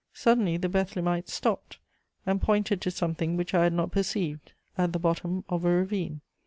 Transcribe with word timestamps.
Suddenly 0.15 0.57
the 0.57 0.67
Bethlemites 0.67 1.31
stopped 1.31 1.77
and 2.25 2.41
pointed 2.41 2.81
to 2.81 2.89
something 2.89 3.37
which 3.37 3.53
I 3.53 3.65
had 3.65 3.73
not 3.73 3.91
perceived, 3.91 4.53
at 4.75 4.93
the 4.93 4.97
bottom 4.99 5.45
of 5.47 5.63
a 5.63 5.69
ravine. 5.69 6.21